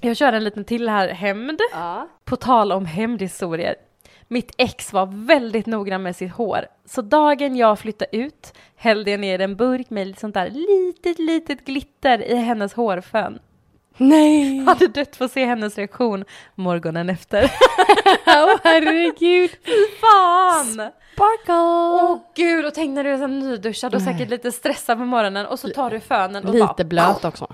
[0.00, 1.60] Jag kör en liten till här, hämnd.
[2.24, 3.74] På tal om hämndhistorier.
[4.28, 6.66] Mitt ex var väldigt noggrann med sitt hår.
[6.84, 11.64] Så dagen jag flyttade ut hällde jag ner en burk med sånt där litet, litet
[11.64, 13.38] glitter i hennes hårfön.
[13.98, 14.58] Nej!
[14.66, 17.42] Hade dött för att se hennes reaktion morgonen efter.
[18.26, 19.50] Åh herregud!
[20.00, 20.90] Fan!
[21.12, 21.54] Sparkle!
[22.02, 25.46] Åh gud, och tänk när du är så nyduschad och säkert lite stressad på morgonen
[25.46, 27.46] och så tar du fönen och Lite bara, blöt också.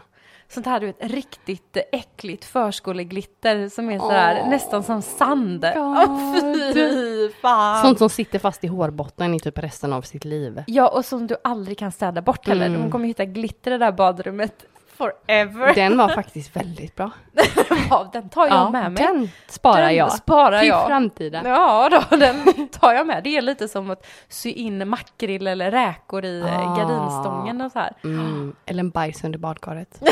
[0.48, 5.66] Sånt här du vet, riktigt äckligt förskoleglitter som är sådär nästan som sand.
[5.76, 6.42] Åh
[6.74, 7.83] fy fan!
[7.83, 10.62] Sånt som sitter fast i hårbotten i typ resten av sitt liv.
[10.66, 12.66] Ja, och som du aldrig kan städa bort heller.
[12.66, 12.80] Mm.
[12.80, 14.64] Hon kommer hitta glitter i det där badrummet
[14.96, 15.74] forever.
[15.74, 17.11] Den var faktiskt väldigt bra.
[17.90, 19.02] Ja, den tar jag med mig.
[19.02, 20.12] Den sparar Den jag.
[20.12, 20.87] sparar till jag.
[20.87, 21.46] framtiden.
[21.46, 23.24] Ja, då, den tar jag med.
[23.24, 26.76] Det är lite som att sy in makrill eller räkor i eh, Ah.
[26.76, 27.92] gardinstången och så här.
[28.04, 28.57] Mm.
[28.66, 30.00] Eller en bajs under badkaret.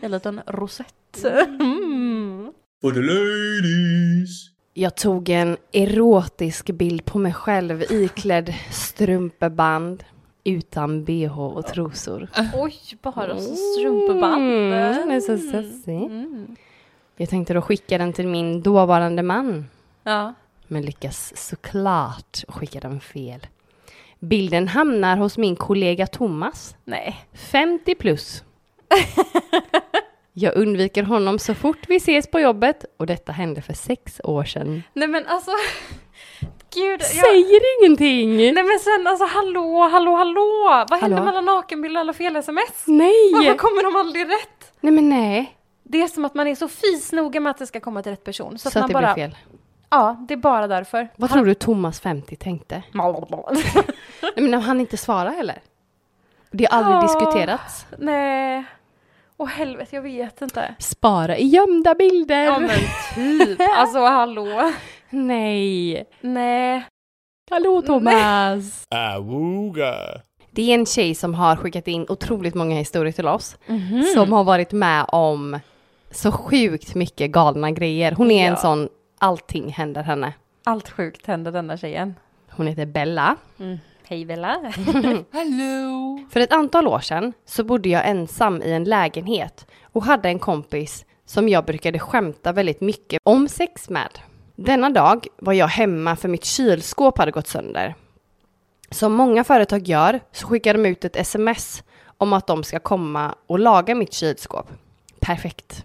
[0.00, 1.24] En liten rosett.
[1.24, 2.52] Mm.
[2.80, 4.50] For the ladies.
[4.74, 10.04] Jag tog en erotisk bild på mig själv iklädd strumpeband
[10.46, 12.28] utan bh och trosor.
[12.54, 14.42] Oj, bara så strumpeband.
[14.42, 16.04] Mm, det är så sexig.
[16.04, 16.56] Mm.
[17.16, 19.66] Jag tänkte då skicka den till min dåvarande man.
[20.02, 20.34] Ja.
[20.66, 23.46] Men lyckas såklart skicka den fel.
[24.18, 27.16] Bilden hamnar hos min kollega Thomas, Nej.
[27.32, 28.44] 50 plus.
[30.32, 34.44] Jag undviker honom så fort vi ses på jobbet och detta hände för sex år
[34.44, 34.82] sedan.
[34.92, 35.50] Nej men alltså.
[36.76, 37.00] Gud.
[37.00, 37.08] Jag...
[37.08, 38.36] Säger ingenting!
[38.36, 40.84] Nej men sen alltså hallå, hallå, hallå.
[40.90, 41.24] Vad händer Hallå?
[41.32, 42.84] med alla nakenbilder och alla fel sms?
[42.86, 43.32] Nej!
[43.32, 44.72] Varför kommer de aldrig rätt?
[44.80, 45.52] Nej men nej.
[45.82, 48.24] Det är som att man är så fisnoga med att det ska komma till rätt
[48.24, 48.58] person.
[48.58, 49.36] Så, Så, att att man det bara, blir fel.
[49.90, 51.08] ja det är bara därför.
[51.16, 52.82] Vad tror du Thomas 50 tänkte?
[52.92, 55.60] Nej, men han inte svarar heller.
[56.50, 57.02] Det har aldrig Ja.
[57.02, 57.86] diskuterats.
[57.98, 58.64] Nej.
[59.38, 60.74] Åh helvete, jag vet inte.
[60.78, 62.44] Spara i gömda bilder!
[62.44, 62.70] Ja men
[63.14, 63.60] typ.
[63.76, 64.72] Alltså hallå.
[65.10, 66.04] Nej!
[66.20, 66.84] Nej.
[67.50, 68.84] Hallå Thomas!
[70.50, 73.56] Det är en tjej som har skickat in otroligt många historier till oss.
[74.14, 75.58] Som har varit med om
[76.10, 78.12] så sjukt mycket galna grejer.
[78.12, 78.56] Hon är en Ja.
[78.56, 78.88] sån,
[79.18, 80.32] allting händer henne.
[80.64, 82.14] Allt sjukt händer denna tjejen.
[82.50, 83.36] Hon heter Bella.
[84.08, 84.56] Hej Bella.
[85.32, 86.20] Hello.
[86.30, 90.38] För ett antal år sedan så bodde jag ensam i en lägenhet och hade en
[90.38, 94.18] kompis som jag brukade skämta väldigt mycket om sex med.
[94.58, 97.94] Denna dag var jag hemma för mitt kylskåp hade gått sönder.
[98.90, 101.82] Som många företag gör så skickar de ut ett sms
[102.18, 104.66] om att de ska komma och laga mitt kylskåp.
[105.20, 105.84] Perfekt.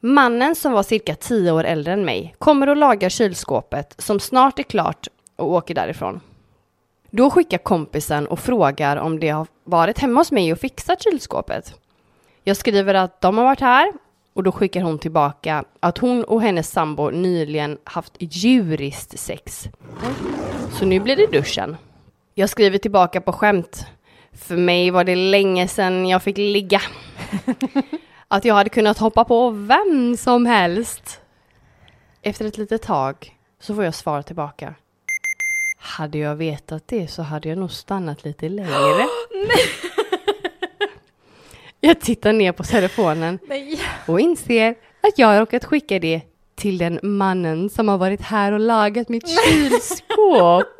[0.00, 4.58] Mannen som var cirka 10 år äldre än mig kommer och lagar kylskåpet som snart
[4.58, 6.20] är klart och åker därifrån.
[7.10, 11.74] Då skickar kompisen och frågar om det har varit hemma hos mig och fixat kylskåpet.
[12.44, 13.92] Jag skriver att de har varit här
[14.34, 19.68] och då skickar hon tillbaka att hon och hennes sambo nyligen haft djuriskt sex.
[20.72, 21.76] Så nu blir det duschen.
[22.34, 23.86] Jag skriver tillbaka på skämt.
[24.32, 26.80] För mig var det länge sedan jag fick ligga.
[28.28, 31.20] Att jag hade kunnat hoppa på vem som helst.
[32.22, 34.74] Efter ett litet tag så får jag svar tillbaka.
[35.78, 39.06] Hade jag vetat det så hade jag nog stannat lite längre.
[41.84, 43.80] jag tittar ner på telefonen Nej.
[44.06, 46.20] och inser att jag har råkat skicka det
[46.56, 50.64] till den mannen som har varit här och lagat mitt kylskåp.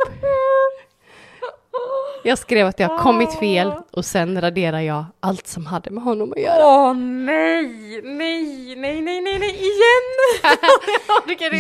[2.27, 6.03] Jag skrev att jag har kommit fel och sen raderar jag allt som hade med
[6.03, 6.67] honom att göra.
[6.67, 10.09] Åh nej, nej, nej, nej, nej, nej, igen!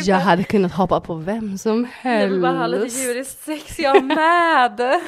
[0.04, 3.04] jag hade kunnat hoppa på vem som Jag vill bara ha lite helst.
[3.04, 5.00] djuriskt sex, jag med!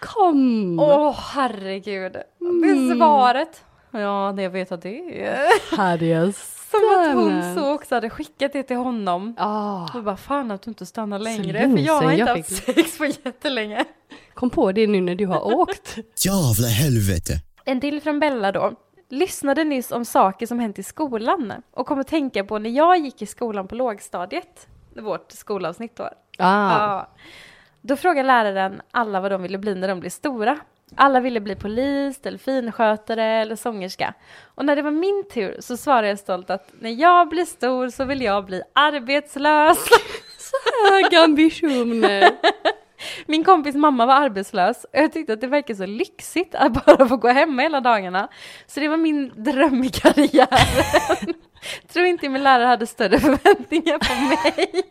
[0.00, 0.80] Kom!
[0.80, 2.12] Åh herregud.
[2.12, 3.64] Det är svaret.
[3.90, 5.38] Ja, det jag vet att det är.
[6.70, 9.34] Som att hon så också hade skickat det till honom.
[9.38, 11.60] Ah, Och bara fan att du inte stannar längre.
[11.70, 13.84] För jag har inte jag haft fick- sex på jättelänge.
[14.34, 15.96] kom på det nu när du har åkt.
[16.26, 17.32] Jävla helvete.
[17.64, 18.72] En till från Bella då.
[19.10, 22.98] Lyssnade nyss om saker som hänt i skolan och kom att tänka på när jag
[22.98, 24.66] gick i skolan på lågstadiet.
[24.96, 26.02] Vårt skolavsnitt då.
[26.04, 26.10] Ah.
[26.38, 27.08] Ja.
[27.80, 30.58] Då frågade läraren alla vad de ville bli när de blev stora.
[30.96, 34.14] Alla ville bli polis, delfinskötare eller sångerska.
[34.54, 37.88] Och när det var min tur så svarade jag stolt att när jag blir stor
[37.88, 39.78] så vill jag bli arbetslös.
[40.90, 42.30] Höga ambitioner.
[43.26, 47.08] Min kompis mamma var arbetslös och jag tyckte att det verkade så lyxigt att bara
[47.08, 48.28] få gå hemma hela dagarna.
[48.66, 51.34] Så det var min dröm i karriären.
[51.92, 54.82] Tror inte min lärare hade större förväntningar på mig.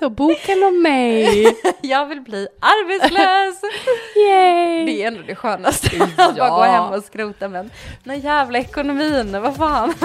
[0.00, 1.46] Så boken om mig.
[1.80, 3.62] Jag vill bli arbetslös!
[4.16, 4.86] Yay.
[4.86, 7.70] Det är ändå det skönaste, att bara gå hem och skrota men
[8.04, 9.94] den jävla ekonomin, vad fan.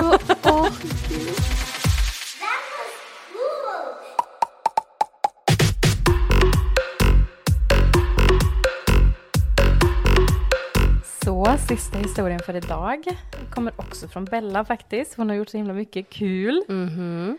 [11.23, 13.03] Så, sista historien för idag
[13.51, 15.13] kommer också från Bella faktiskt.
[15.17, 16.63] Hon har gjort så himla mycket kul.
[16.67, 17.37] Mhm.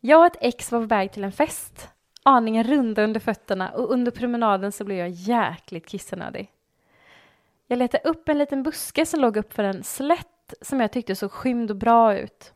[0.00, 1.88] Jag och ett ex var på väg till en fest.
[2.28, 6.50] Aningen runda under fötterna och under promenaden så blev jag jäkligt kissnödig.
[7.66, 11.14] Jag letade upp en liten buske som låg upp för en slätt som jag tyckte
[11.14, 12.52] såg skymd och bra ut.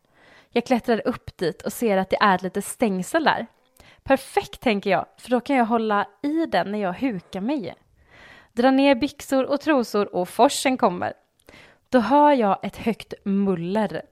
[0.51, 3.47] Jag klättrade upp dit och ser att det är lite stängsel där.
[4.03, 7.75] Perfekt tänker jag, för då kan jag hålla i den när jag hukar mig.
[8.53, 11.13] Dra ner byxor och trosor och forsen kommer.
[11.89, 14.03] Då hör jag ett högt muller.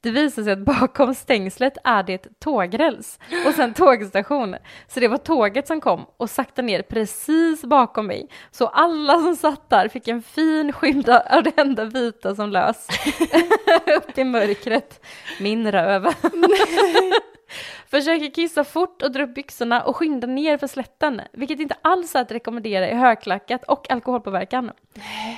[0.00, 4.56] Det visade sig att bakom stängslet är det ett tågräls och sen tågstation.
[4.88, 8.28] Så det var tåget som kom och sakta ner precis bakom mig.
[8.50, 12.86] Så alla som satt där fick en fin skymda av det enda vita som lös.
[13.96, 15.04] Upp i mörkret.
[15.40, 16.06] Min röv.
[17.90, 22.14] Försöker kissa fort och dra upp byxorna och skynda ner för slätten, vilket inte alls
[22.14, 24.70] är att rekommendera i högklackat och alkoholpåverkan.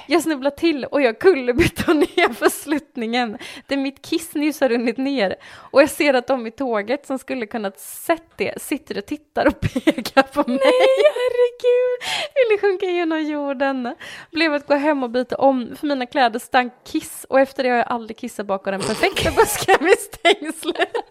[0.06, 4.96] Jag snubblar till och jag kullerbyttar ner för sluttningen där mitt kiss nyss har runnit
[4.96, 9.06] ner och jag ser att de i tåget som skulle kunnat sett det sitter och
[9.06, 10.58] tittar och pekar på mig.
[10.58, 12.00] Nej, herregud!
[12.34, 13.94] Ville sjunka genom jorden.
[14.30, 17.68] Blev att gå hem och byta om för mina kläder stank kiss och efter det
[17.68, 21.09] har jag aldrig kissat bakom den perfekta busken vid stängslet.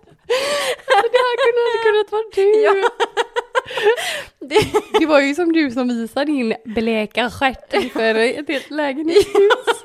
[0.87, 2.61] Det här kunde hade kunnat vara du.
[4.39, 4.49] Ja.
[4.99, 9.83] Det var ju som du som visade din bleka stjärt för ett helt lägenhetshus.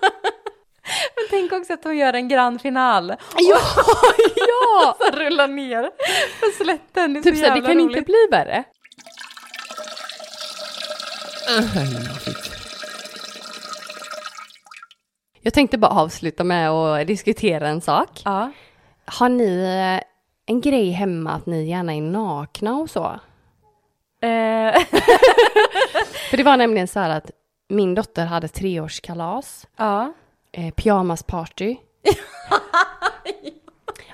[1.16, 3.14] Men tänk också att hon gör en grand final.
[3.36, 3.58] Ja,
[4.36, 4.96] ja!
[4.98, 5.90] Så rullar ner
[6.40, 7.14] för slätten.
[7.14, 7.96] Det är Typ så såhär, det jävla kan roligt.
[7.96, 8.64] inte bli värre.
[15.40, 18.22] Jag tänkte bara avsluta med att diskutera en sak.
[18.24, 18.52] Ja.
[19.06, 20.00] Har ni eh,
[20.46, 23.04] en grej hemma att ni gärna är nakna och så?
[24.20, 24.74] Eh,
[26.30, 27.30] För det var nämligen så här att
[27.68, 30.12] min dotter hade treårskalas, ja.
[30.52, 31.76] eh, pyjamasparty.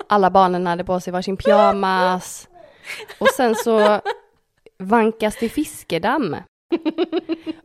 [0.07, 2.47] Alla barnen hade på sig varsin pyjamas.
[3.19, 4.01] Och sen så
[4.79, 6.35] vankas det fiskedamm.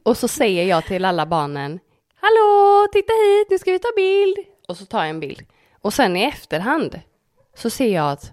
[0.03, 1.81] Och så säger jag till alla barnen,
[2.21, 4.37] Hallå, titta hit, nu ska vi ta bild.
[4.69, 5.47] Och så tar jag en bild.
[5.83, 7.01] Och sen i efterhand
[7.55, 8.33] så ser jag att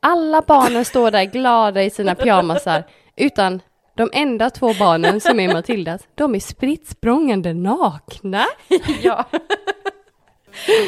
[0.00, 2.84] alla barnen står där glada i sina pyjamasar,
[3.16, 3.60] utan
[3.96, 8.44] de enda två barnen som är Matildas, de är spritt språngande nakna.
[9.02, 9.24] ja.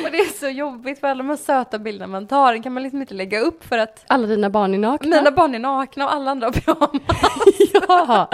[0.05, 2.73] Och det är så jobbigt för alla de här söta bilderna man tar, den kan
[2.73, 5.17] man liksom inte lägga upp för att Alla dina barn är nakna.
[5.17, 6.91] mina barn är nakna och alla andra har pyjamas.
[7.89, 8.29] Ja,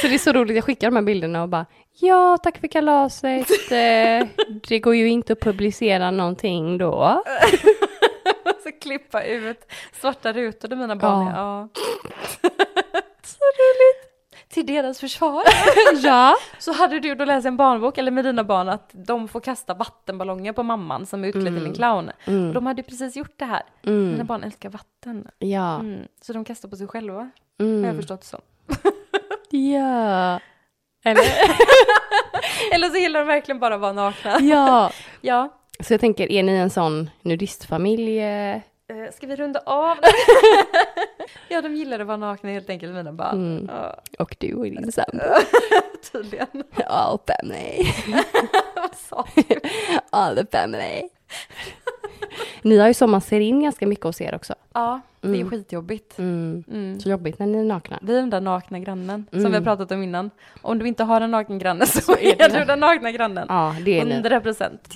[0.00, 0.54] så det är så roligt.
[0.56, 1.66] Jag skickar de här bilderna och bara
[2.00, 3.50] ja, tack för kalaset.
[3.72, 4.28] Eh,
[4.68, 7.22] Det går ju inte att publicera någonting då.
[8.66, 11.32] Och så klippa ut svarta rutor där mina barn Ja.
[11.32, 11.36] är.
[11.36, 11.68] Ja.
[13.22, 14.12] så roligt.
[14.48, 15.42] Till deras försvar
[16.02, 16.36] Ja.
[16.58, 19.74] så hade du då läst en barnbok eller med dina barn att de får kasta
[19.74, 22.08] vattenballonger på mamman som är utklädd till en clown.
[22.26, 23.62] Och de hade precis gjort det här.
[23.82, 25.28] Mina barn älskar vatten.
[25.38, 25.74] Ja.
[25.80, 26.00] Mm.
[26.22, 27.18] Så de kastar på sig själva.
[27.18, 27.96] Har jag Mm.
[27.96, 28.40] förstått det som.
[29.50, 30.40] Ja.
[31.04, 31.22] Eller?
[32.72, 34.40] Eller så gillar de verkligen bara att vara nakna.
[34.40, 34.90] Ja.
[35.20, 35.48] Ja.
[35.80, 38.18] Så jag tänker, är ni en sån nudistfamilj?
[38.20, 38.60] eh?
[39.12, 39.96] Ska vi runda av?
[41.48, 43.56] ja, de gillar att vara nakna helt enkelt, mina barn.
[43.56, 43.70] Mm.
[43.74, 45.24] Ja, Och du och din sambo?
[46.12, 46.46] tydligen.
[46.86, 47.86] All family.
[48.76, 49.60] Vad sa du?
[50.10, 51.08] All family.
[52.62, 54.54] Ni har ju sommarserin ganska mycket hos er också.
[54.72, 55.50] Ja, det är Mm.
[55.50, 56.18] skitjobbigt.
[56.18, 56.64] Mm.
[56.70, 57.00] Mm.
[57.00, 57.98] Så jobbigt när ni är nakna.
[58.02, 60.30] Vi är den där nakna grannen som vi har pratat om innan.
[60.62, 62.80] Om du inte har en naken granne så, Så är du den.
[62.80, 63.46] nakna grannen.
[63.48, 64.12] Ja, det är ni.
[64.12, 64.94] 100 procent.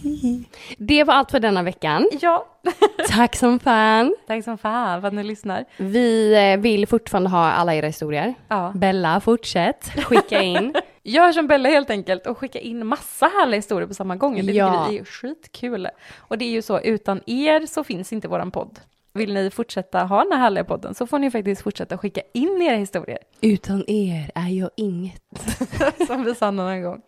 [0.79, 2.09] Det var allt för denna veckan.
[2.21, 2.47] Ja,
[3.09, 4.15] Tack som fan.
[4.27, 5.65] tack som fan för att ni lyssnar.
[5.77, 8.35] Vi eh, vill fortfarande ha alla era historier.
[8.49, 8.73] Ja.
[8.75, 10.75] Bella, fortsätt skicka in.
[11.03, 14.47] Gör som Bella helt enkelt och skicka in massa härliga historier på samma gång.
[14.47, 14.71] Det Ja.
[14.73, 15.89] tycker vi är skitkul.
[16.19, 18.79] Och det är ju så, utan er så finns inte våran podd.
[19.13, 22.63] Vill ni fortsätta ha den här härliga podden så får ni faktiskt fortsätta skicka in
[22.63, 23.19] era historier.
[23.41, 25.23] Utan er är jag inget.
[26.07, 27.03] Som vi sa någon gång.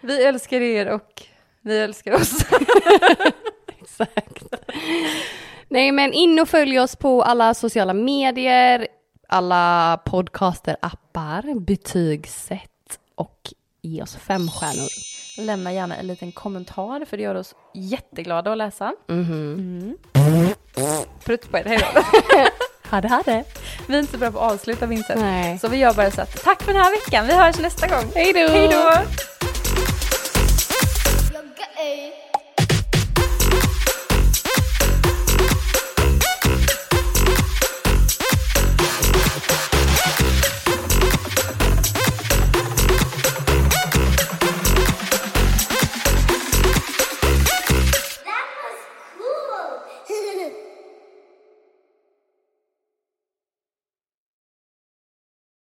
[0.00, 1.22] Vi älskar er och
[1.62, 2.44] ni älskar oss.
[3.80, 4.42] Exakt.
[5.68, 8.86] Nej men in och följ oss på alla sociala medier,
[9.28, 13.40] alla podcaster, appar, betygsätt och
[13.82, 14.88] ge oss fem stjärnor.
[15.46, 18.94] Lämna gärna en liten kommentar för det gör oss jätteglada att läsa.
[19.08, 19.96] Mhm.
[21.24, 21.86] Prutt på er, hejdå.
[22.90, 23.44] ha det.
[23.86, 25.20] Vi är inte så bra på att avsluta Vincent.
[25.20, 25.58] Nej.
[25.58, 27.26] Så vi gör bara så att tack för den här veckan.
[27.26, 28.12] Vi hörs nästa gång.
[28.14, 28.52] Hejdå.
[28.52, 28.92] Hejdå.